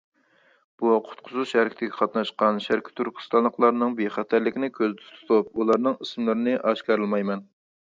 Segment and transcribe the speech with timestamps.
[0.83, 7.49] بۇ قۇتقۇزۇش ھەرىكىتىگە قاتناشقان شەرقىي تۈركىستانلىقلارنىڭ بىخەتەرلىكىنى كۆزدە تۇتۇپ ئۇلارنىڭ ئىسىملىرىنى ئاشكارىلىمايمەن.